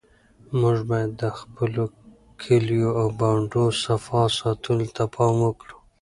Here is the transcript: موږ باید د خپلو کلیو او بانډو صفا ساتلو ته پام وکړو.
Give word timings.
موږ 0.59 0.77
باید 0.89 1.11
د 1.21 1.23
خپلو 1.39 1.83
کلیو 2.43 2.89
او 2.99 3.07
بانډو 3.19 3.63
صفا 3.83 4.23
ساتلو 4.39 4.87
ته 4.95 5.03
پام 5.15 5.35
وکړو. 5.43 5.75